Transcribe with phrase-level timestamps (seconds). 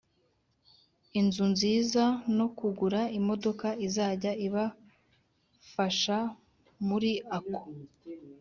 [1.19, 2.03] inzu nziza
[2.37, 6.17] no kugura imodoka izajya ibafasha
[6.87, 7.59] muri ako